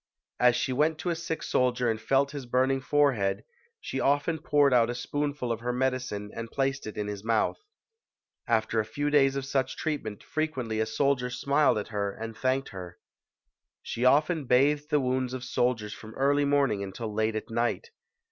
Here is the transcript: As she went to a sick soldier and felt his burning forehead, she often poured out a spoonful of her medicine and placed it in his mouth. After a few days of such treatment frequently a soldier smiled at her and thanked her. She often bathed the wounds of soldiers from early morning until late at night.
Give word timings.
As 0.39 0.55
she 0.55 0.73
went 0.73 0.97
to 0.97 1.11
a 1.11 1.15
sick 1.15 1.43
soldier 1.43 1.87
and 1.87 2.01
felt 2.01 2.31
his 2.31 2.47
burning 2.47 2.81
forehead, 2.81 3.43
she 3.79 3.99
often 3.99 4.39
poured 4.39 4.73
out 4.73 4.89
a 4.89 4.95
spoonful 4.95 5.51
of 5.51 5.59
her 5.59 5.71
medicine 5.71 6.31
and 6.33 6.49
placed 6.49 6.87
it 6.87 6.97
in 6.97 7.05
his 7.05 7.23
mouth. 7.23 7.59
After 8.47 8.79
a 8.79 8.83
few 8.83 9.11
days 9.11 9.35
of 9.35 9.45
such 9.45 9.77
treatment 9.77 10.23
frequently 10.23 10.79
a 10.79 10.87
soldier 10.87 11.29
smiled 11.29 11.77
at 11.77 11.89
her 11.89 12.11
and 12.13 12.35
thanked 12.35 12.69
her. 12.69 12.97
She 13.83 14.03
often 14.03 14.45
bathed 14.45 14.89
the 14.89 14.99
wounds 14.99 15.35
of 15.35 15.43
soldiers 15.43 15.93
from 15.93 16.15
early 16.15 16.45
morning 16.45 16.81
until 16.81 17.13
late 17.13 17.35
at 17.35 17.51
night. 17.51 17.91